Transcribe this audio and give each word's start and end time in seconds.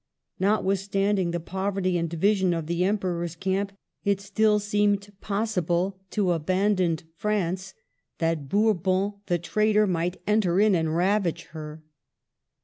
Notwithstanding 0.39 1.29
the 1.29 1.39
poverty 1.39 1.95
and 1.95 2.09
division 2.09 2.55
of 2.55 2.65
the 2.65 2.83
Emperor's 2.83 3.35
camp, 3.35 3.71
it 4.03 4.19
still 4.19 4.57
seemed 4.57 5.13
possible 5.21 5.99
to 6.09 6.31
abandoned 6.31 7.03
France 7.15 7.75
that 8.17 8.49
Bourbon 8.49 9.13
the 9.27 9.37
traitor 9.37 9.85
might 9.85 10.19
enter 10.25 10.59
in 10.59 10.73
and 10.73 10.95
ravage 10.95 11.43
her. 11.51 11.83